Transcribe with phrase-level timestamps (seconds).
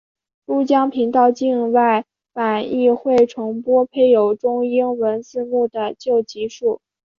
[0.47, 2.03] 珠江频道境外
[2.33, 6.81] 版亦会重播配有中英文字幕的旧集数。